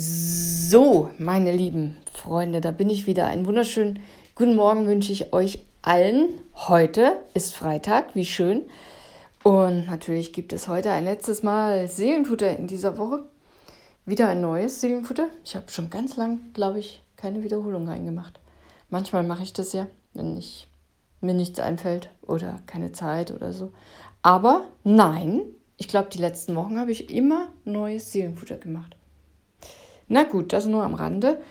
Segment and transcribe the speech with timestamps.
[0.00, 3.26] So, meine lieben Freunde, da bin ich wieder.
[3.26, 3.98] Einen wunderschönen
[4.36, 6.40] guten Morgen wünsche ich euch allen.
[6.54, 8.62] Heute ist Freitag, wie schön.
[9.42, 13.24] Und natürlich gibt es heute ein letztes Mal Seelenfutter in dieser Woche.
[14.06, 15.30] Wieder ein neues Seelenfutter.
[15.42, 18.38] Ich habe schon ganz lang, glaube ich, keine Wiederholung reingemacht.
[18.90, 20.68] Manchmal mache ich das ja, wenn ich,
[21.20, 23.72] mir nichts einfällt oder keine Zeit oder so.
[24.22, 25.40] Aber nein,
[25.76, 28.94] ich glaube, die letzten Wochen habe ich immer neues Seelenfutter gemacht.
[30.08, 31.42] Na gut, das nur am Rande.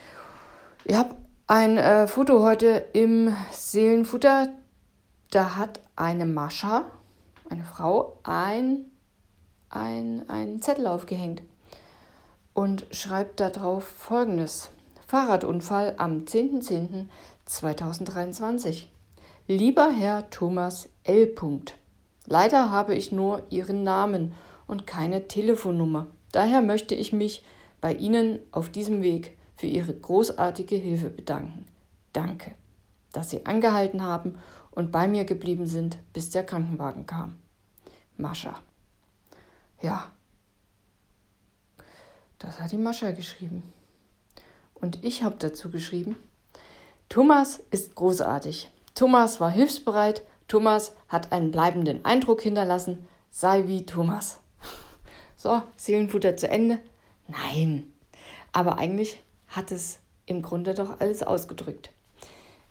[0.83, 4.49] Ich habe ein äh, Foto heute im Seelenfutter.
[5.29, 6.85] Da hat eine Mascha,
[7.49, 8.85] eine Frau, ein,
[9.69, 11.43] ein, einen Zettel aufgehängt
[12.53, 14.71] und schreibt darauf folgendes.
[15.05, 18.85] Fahrradunfall am 10.10.2023.
[19.47, 21.35] Lieber Herr Thomas L.
[22.25, 24.33] Leider habe ich nur Ihren Namen
[24.65, 26.07] und keine Telefonnummer.
[26.31, 27.43] Daher möchte ich mich
[27.81, 31.65] bei Ihnen auf diesem Weg für Ihre großartige Hilfe bedanken.
[32.13, 32.55] Danke,
[33.11, 34.39] dass Sie angehalten haben
[34.71, 37.39] und bei mir geblieben sind, bis der Krankenwagen kam.
[38.17, 38.61] Mascha.
[39.81, 40.11] Ja,
[42.39, 43.73] das hat die Mascha geschrieben.
[44.75, 46.15] Und ich habe dazu geschrieben,
[47.09, 48.69] Thomas ist großartig.
[48.93, 50.23] Thomas war hilfsbereit.
[50.47, 53.07] Thomas hat einen bleibenden Eindruck hinterlassen.
[53.31, 54.39] Sei wie Thomas.
[55.35, 56.79] So, Seelenfutter zu Ende.
[57.27, 57.91] Nein,
[58.51, 61.91] aber eigentlich hat es im Grunde doch alles ausgedrückt.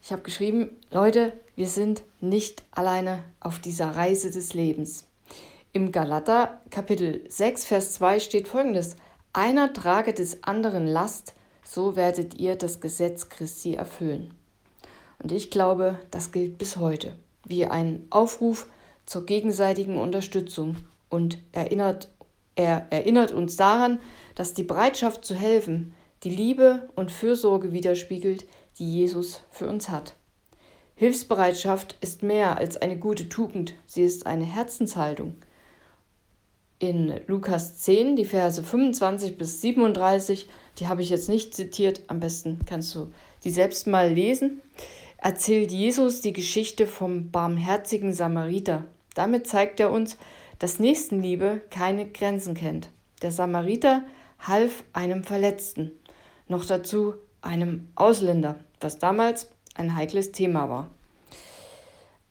[0.01, 5.05] Ich habe geschrieben, Leute, wir sind nicht alleine auf dieser Reise des Lebens.
[5.73, 8.95] Im Galater Kapitel 6, Vers 2 steht folgendes.
[9.33, 11.33] Einer trage des anderen Last,
[11.63, 14.33] so werdet ihr das Gesetz Christi erfüllen.
[15.21, 18.67] Und ich glaube, das gilt bis heute wie ein Aufruf
[19.05, 20.77] zur gegenseitigen Unterstützung
[21.09, 22.09] und erinnert,
[22.55, 23.99] er erinnert uns daran,
[24.37, 28.45] dass die Bereitschaft zu helfen die Liebe und Fürsorge widerspiegelt,
[28.77, 30.13] die Jesus für uns hat.
[30.93, 35.37] Hilfsbereitschaft ist mehr als eine gute Tugend, sie ist eine Herzenshaltung.
[36.77, 42.19] In Lukas 10, die Verse 25 bis 37, die habe ich jetzt nicht zitiert, am
[42.19, 43.11] besten kannst du
[43.43, 44.61] die selbst mal lesen,
[45.17, 48.85] erzählt Jesus die Geschichte vom barmherzigen Samariter.
[49.15, 50.15] Damit zeigt er uns,
[50.59, 52.89] dass Nächstenliebe keine Grenzen kennt.
[53.23, 54.03] Der Samariter
[54.39, 55.91] half einem Verletzten,
[56.47, 60.89] noch dazu einem Ausländer, was damals ein heikles Thema war.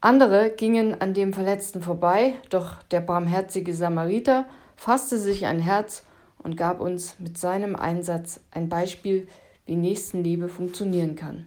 [0.01, 4.47] Andere gingen an dem Verletzten vorbei, doch der barmherzige Samariter
[4.77, 6.05] fasste sich ein Herz
[6.39, 9.27] und gab uns mit seinem Einsatz ein Beispiel,
[9.65, 11.47] wie Nächstenliebe funktionieren kann.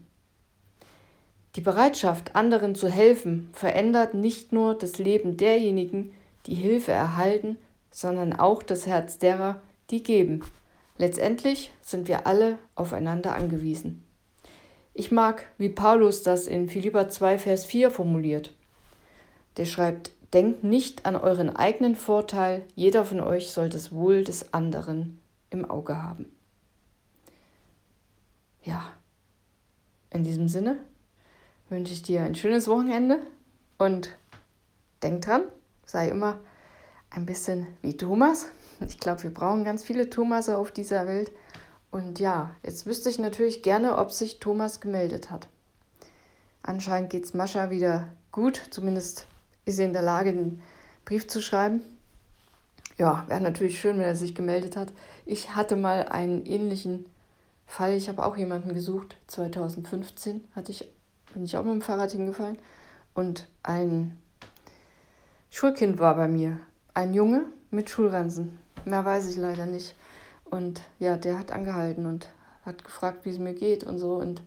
[1.55, 6.13] Die Bereitschaft, anderen zu helfen, verändert nicht nur das Leben derjenigen,
[6.45, 7.57] die Hilfe erhalten,
[7.91, 10.43] sondern auch das Herz derer, die geben.
[10.97, 14.03] Letztendlich sind wir alle aufeinander angewiesen.
[14.93, 18.53] Ich mag, wie Paulus das in Philippa 2, Vers 4 formuliert.
[19.57, 24.53] Der schreibt, denkt nicht an euren eigenen Vorteil, jeder von euch soll das Wohl des
[24.53, 25.19] anderen
[25.49, 26.25] im Auge haben.
[28.63, 28.91] Ja,
[30.11, 30.77] in diesem Sinne
[31.69, 33.19] wünsche ich dir ein schönes Wochenende
[33.77, 34.15] und
[35.01, 35.43] denk dran,
[35.85, 36.39] sei immer
[37.09, 38.47] ein bisschen wie Thomas.
[38.87, 41.31] Ich glaube, wir brauchen ganz viele Thomasse auf dieser Welt.
[41.91, 45.47] Und ja, jetzt wüsste ich natürlich gerne, ob sich Thomas gemeldet hat.
[46.61, 49.27] Anscheinend geht es Mascha wieder gut, zumindest
[49.65, 50.61] ist sie in der Lage, den
[51.05, 51.81] Brief zu schreiben.
[52.97, 54.89] Ja, wäre natürlich schön, wenn er sich gemeldet hat.
[55.25, 57.05] Ich hatte mal einen ähnlichen
[57.65, 57.93] Fall.
[57.93, 59.15] Ich habe auch jemanden gesucht.
[59.27, 60.87] 2015 hatte ich,
[61.33, 62.59] bin ich auch mit dem Fahrrad hingefallen.
[63.13, 64.17] Und ein
[65.49, 66.59] Schulkind war bei mir.
[66.93, 68.59] Ein Junge mit Schulransen.
[68.85, 69.95] Mehr weiß ich leider nicht.
[70.45, 72.27] Und ja, der hat angehalten und
[72.65, 74.15] hat gefragt, wie es mir geht und so.
[74.15, 74.41] Und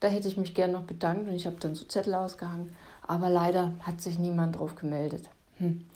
[0.00, 2.76] da hätte ich mich gern noch bedankt und ich habe dann so Zettel ausgehangen.
[3.02, 5.28] Aber leider hat sich niemand drauf gemeldet.
[5.58, 5.86] Hm.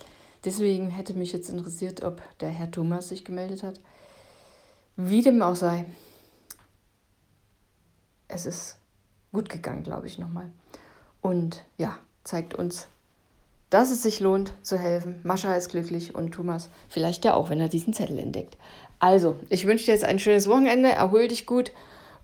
[0.44, 3.78] Deswegen hätte mich jetzt interessiert, ob der Herr Thomas sich gemeldet hat.
[4.96, 5.84] Wie dem auch sei,
[8.28, 8.78] es ist
[9.32, 10.50] gut gegangen, glaube ich, nochmal.
[11.20, 12.88] Und ja, zeigt uns,
[13.70, 15.20] dass es sich lohnt zu helfen.
[15.22, 18.58] Mascha ist glücklich und Thomas vielleicht ja auch, wenn er diesen Zettel entdeckt.
[18.98, 21.72] Also, ich wünsche dir jetzt ein schönes Wochenende, erhol dich gut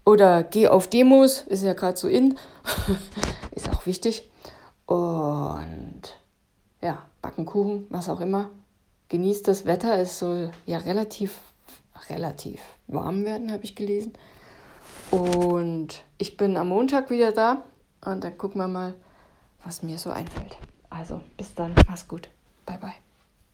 [0.05, 2.37] oder geh auf Demos, ist ja gerade so in,
[3.53, 4.29] ist auch wichtig.
[4.85, 6.03] Und
[6.83, 8.51] ja, backen Kuchen, was auch immer.
[9.09, 11.39] Genießt das Wetter, es soll ja relativ,
[12.11, 14.13] relativ warm werden, habe ich gelesen.
[15.11, 17.63] Und ich bin am Montag wieder da
[18.05, 18.95] und dann gucken wir mal,
[19.65, 20.57] was mir so einfällt.
[20.97, 22.29] Also bis dann, mach's gut.
[22.65, 22.95] Bye bye.